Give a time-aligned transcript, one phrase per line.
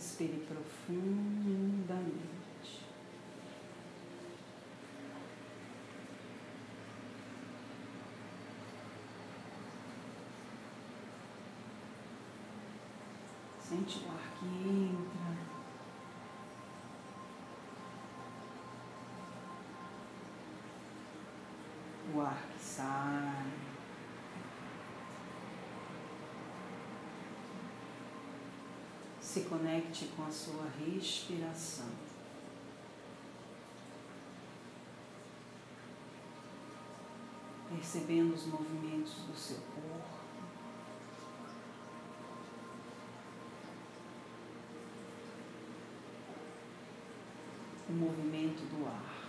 [0.00, 2.08] Respire profundamente.
[13.60, 15.36] Sente o ar que entra.
[22.14, 23.69] O ar que sai.
[29.30, 31.86] Se conecte com a sua respiração.
[37.68, 40.18] Percebendo os movimentos do seu corpo.
[47.88, 49.28] o movimento do ar.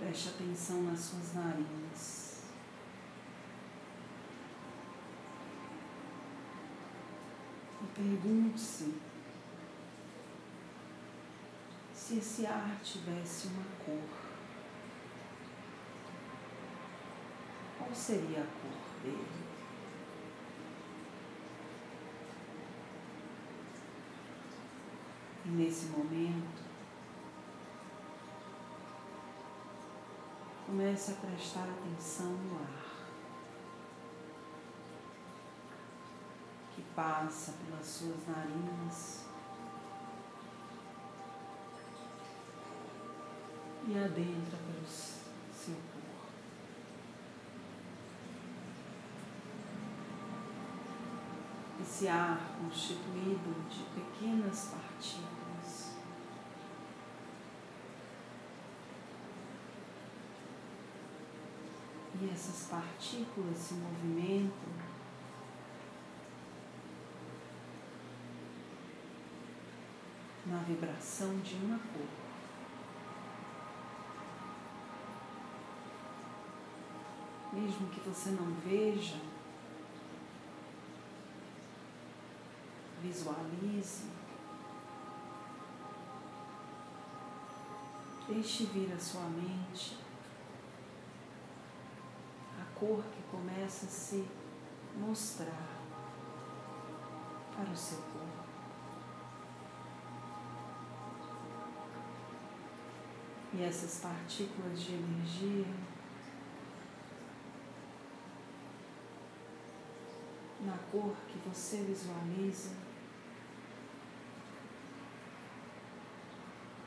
[0.00, 2.27] Preste atenção nas suas narinas.
[7.98, 8.94] Pergunte-se
[11.92, 14.08] se esse ar tivesse uma cor.
[17.76, 19.48] Qual seria a cor dele?
[25.44, 26.62] E nesse momento,
[30.66, 32.97] comece a prestar atenção no ar
[36.98, 39.24] passa pelas suas narinas
[43.86, 46.26] e adentra pelo seu corpo.
[51.80, 55.92] Esse ar constituído de pequenas partículas
[62.20, 64.97] e essas partículas se movimentam
[70.48, 72.06] na vibração de uma cor.
[77.52, 79.16] Mesmo que você não veja,
[83.02, 84.06] visualize,
[88.28, 90.08] deixe vir a sua mente
[92.78, 94.24] cor que começa a se
[94.96, 95.68] mostrar
[97.54, 98.47] para o seu corpo.
[103.54, 105.66] E essas partículas de energia.
[110.60, 112.70] Na cor que você visualiza.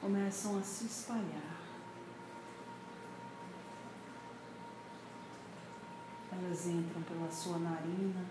[0.00, 1.62] Começam a se espalhar.
[6.32, 8.26] Elas entram pela sua narina,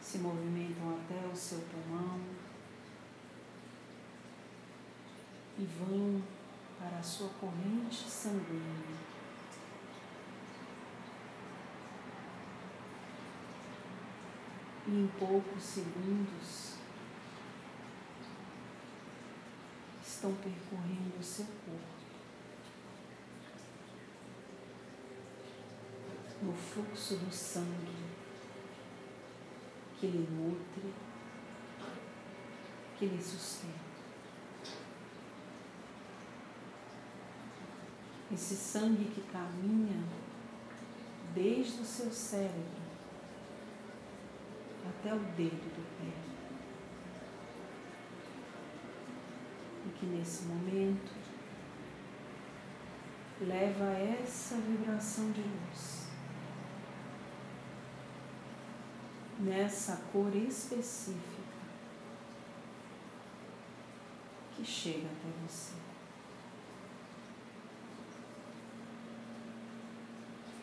[0.00, 2.18] se movimentam até o seu pulmão
[5.62, 6.20] e vão
[6.76, 8.98] para a sua corrente sanguínea.
[14.88, 16.74] E em poucos segundos
[20.04, 21.92] estão percorrendo o seu corpo.
[26.42, 28.02] no fluxo do sangue
[29.96, 30.92] que lhe nutre,
[32.98, 33.91] que lhe sustenta.
[38.32, 40.02] Esse sangue que caminha
[41.34, 42.82] desde o seu cérebro
[44.88, 46.12] até o dedo do pé.
[49.86, 51.12] E que nesse momento
[53.40, 56.02] leva essa vibração de luz
[59.40, 61.42] nessa cor específica
[64.54, 65.91] que chega até você.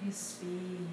[0.02, 0.88] Respire.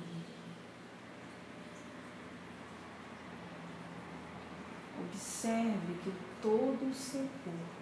[4.98, 6.12] Observe que
[6.42, 7.76] todo o seu corpo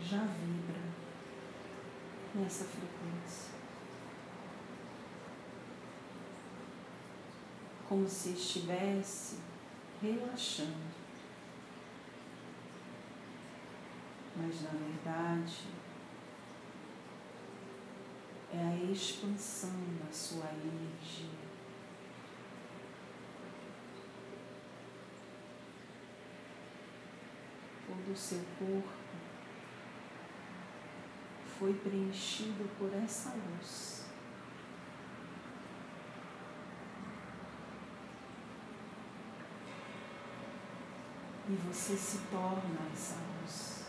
[0.00, 0.82] já vibra
[2.34, 3.54] nessa frequência.
[7.94, 9.36] como se estivesse
[10.02, 10.94] relaxando.
[14.36, 15.68] Mas na verdade
[18.54, 21.44] é a expansão da sua energia.
[27.86, 28.88] Todo o seu corpo
[31.58, 34.04] foi preenchido por essa luz.
[41.48, 43.83] E você se torna essa luz.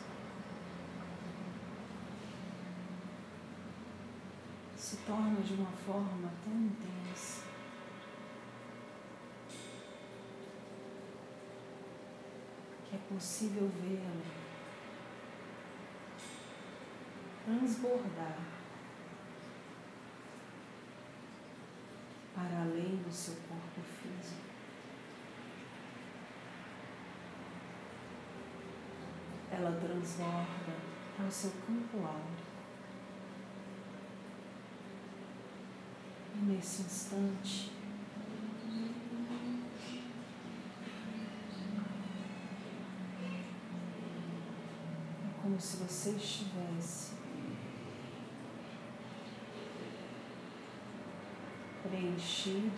[4.85, 7.41] Se torna de uma forma tão intensa.
[12.87, 14.21] Que é possível vê-la
[17.45, 18.37] transbordar
[22.35, 24.45] para além do seu corpo físico.
[29.51, 30.73] Ela transborda
[31.17, 32.45] para o seu campo áureo.
[36.37, 37.71] E nesse instante,
[45.25, 47.13] é como se você estivesse
[51.83, 52.71] preenchido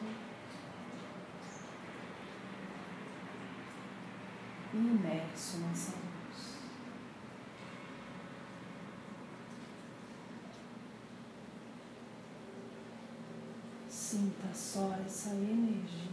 [4.73, 6.06] e imerso nessa.
[14.09, 16.11] Sinta só essa energia.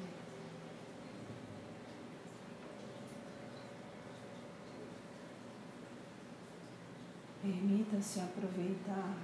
[7.41, 9.17] Permita-se aproveitar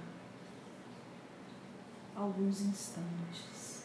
[2.15, 3.81] alguns instantes.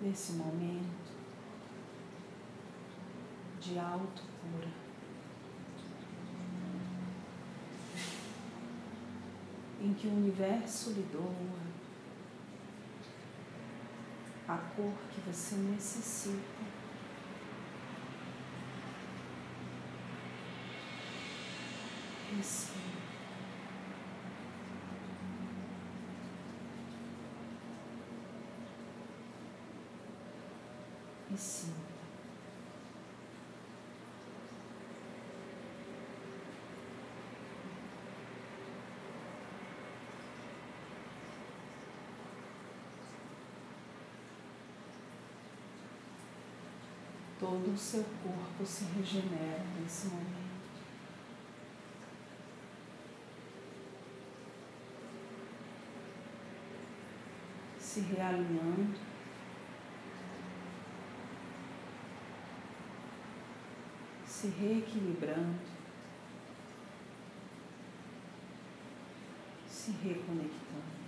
[0.00, 1.12] nesse momento
[3.60, 4.24] de alto
[9.82, 11.34] Em que o universo lhe doa
[14.46, 16.62] a cor que você necessita.
[22.36, 23.02] Respire.
[31.34, 31.81] e sinta.
[47.42, 50.52] Todo o seu corpo se regenera nesse momento.
[57.80, 58.94] Se realinhando
[64.42, 65.58] se reequilibrando,
[69.68, 71.01] se reconectando.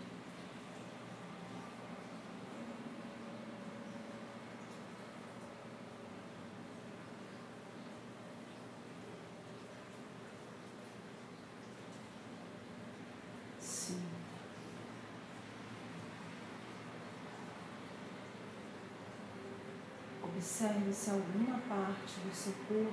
[20.45, 22.93] Observe se alguma parte do seu corpo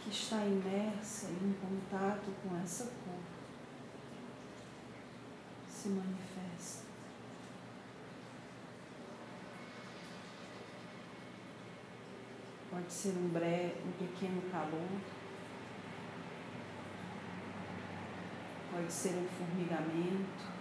[0.00, 3.18] que está imersa em contato com essa cor
[5.68, 6.84] se manifesta.
[12.70, 15.00] Pode ser um breve, um pequeno calor,
[18.70, 20.59] pode ser um formigamento.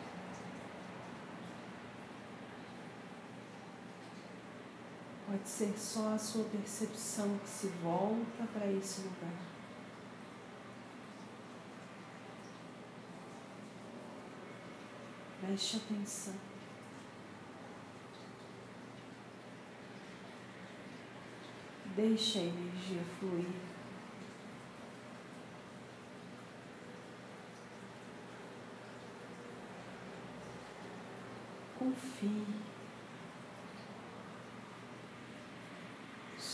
[5.29, 9.31] Pode ser só a sua percepção que se volta para esse lugar.
[15.39, 16.33] Preste atenção.
[21.95, 23.45] Deixe a energia fluir.
[31.77, 32.68] Confie.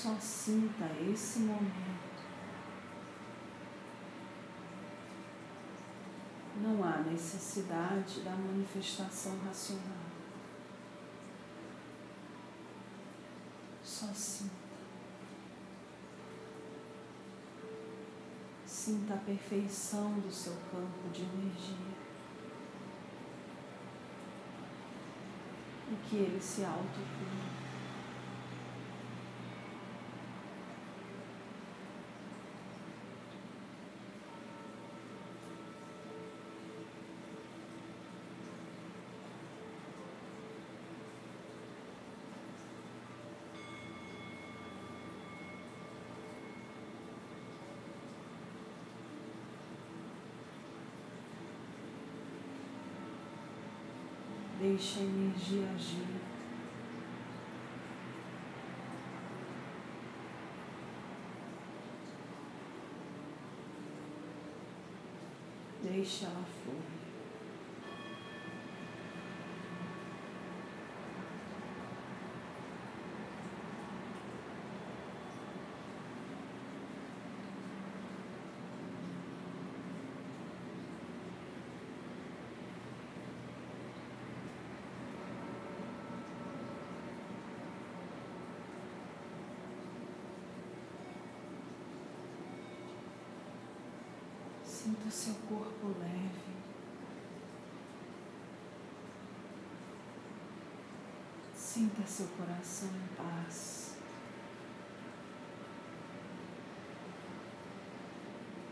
[0.06, 2.22] Só sinta esse momento.
[6.62, 10.06] Não há necessidade da manifestação racional.
[13.84, 14.54] Só sinta.
[18.64, 21.96] Sinta a perfeição do seu campo de energia.
[25.92, 27.65] E que ele se autocura.
[54.68, 56.08] Deixa a energia agir.
[65.84, 66.95] Deixa ela fluir.
[94.86, 96.54] Sinta o seu corpo leve.
[101.56, 103.96] Sinta seu coração em paz.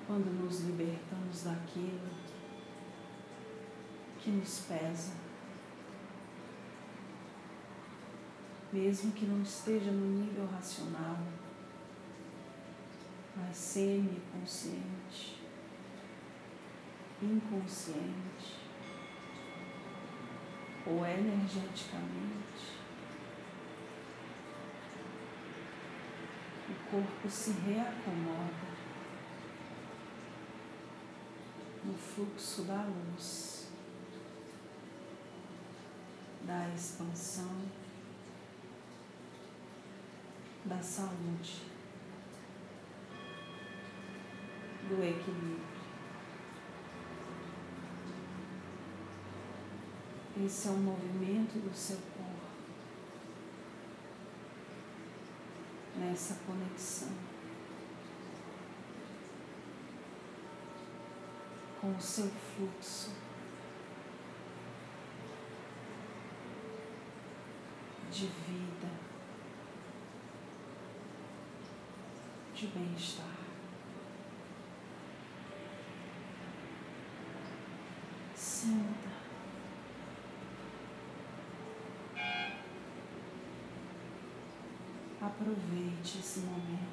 [0.05, 2.11] Quando nos libertamos daquilo
[4.19, 5.13] que nos pesa,
[8.71, 11.17] mesmo que não esteja no nível racional,
[13.35, 15.42] mas semi-consciente
[17.23, 18.63] inconsciente
[20.85, 22.73] ou energeticamente,
[26.69, 28.73] o corpo se reacomoda
[31.85, 33.71] no fluxo da luz,
[36.41, 37.61] da expansão,
[40.65, 41.61] da saúde,
[44.89, 45.72] do equilíbrio.
[50.35, 52.23] Esse é um movimento do seu corpo.
[55.95, 57.09] Nessa conexão.
[61.79, 63.11] Com o seu fluxo.
[68.11, 68.89] De vida,
[72.55, 73.25] de bem-estar.
[78.35, 79.13] Sinta.
[85.39, 86.92] Aproveite esse momento.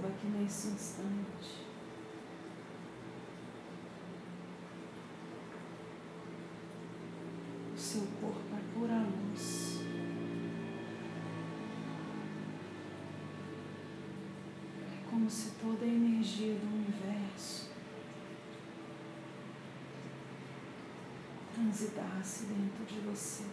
[0.00, 1.66] Perceba que nesse instante
[7.74, 9.80] o seu corpo é pura luz.
[14.80, 17.70] É como se toda a energia do universo
[21.52, 23.44] transitasse dentro de você.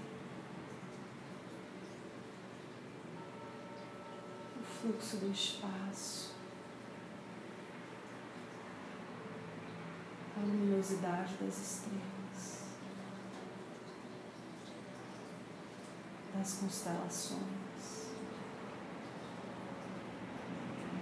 [4.79, 6.36] fluxo do espaço,
[10.37, 12.63] a luminosidade das estrelas,
[16.35, 18.11] das constelações,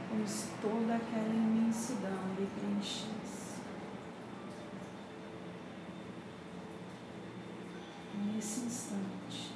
[0.09, 3.55] como se toda aquela imensidão lhe preenchesse.
[8.13, 9.53] Nesse instante,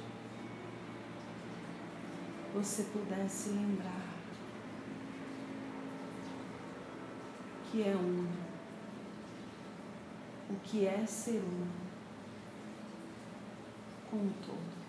[2.52, 4.10] você pudesse lembrar
[7.70, 8.26] que é um,
[10.50, 11.66] o que é ser um
[14.10, 14.80] com o todo.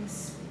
[0.00, 0.48] Respire.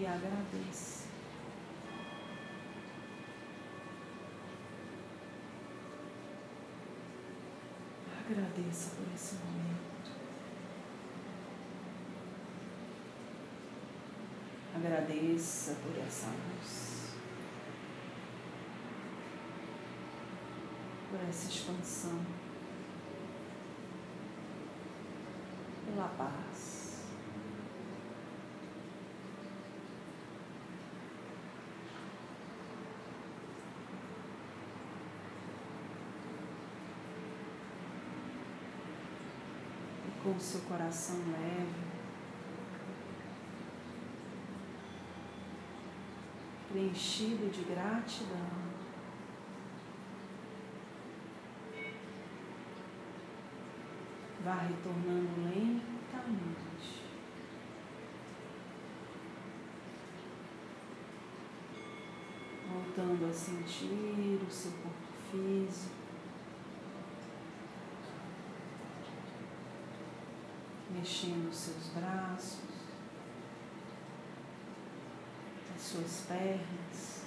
[0.00, 0.99] e agradeça.
[8.30, 10.12] Agradeça por esse momento.
[14.72, 17.16] Agradeça por essa luz,
[21.10, 22.24] por essa expansão,
[25.86, 26.79] pela paz.
[40.30, 41.90] Com o seu coração leve,
[46.70, 48.60] preenchido de gratidão.
[54.44, 57.00] Vá retornando lentamente.
[62.72, 64.96] Voltando a sentir o seu corpo
[65.30, 66.09] físico.
[71.00, 72.60] Mexendo os seus braços,
[75.74, 77.24] as suas pernas.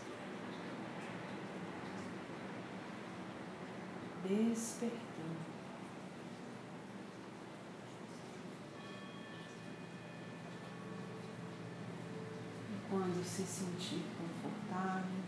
[4.29, 5.53] Despertando.
[12.91, 15.23] quando se sentir confortável,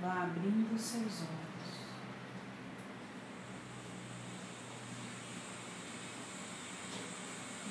[0.00, 1.49] vá abrindo seus olhos.